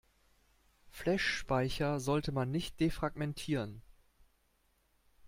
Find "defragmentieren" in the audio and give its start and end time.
2.79-3.83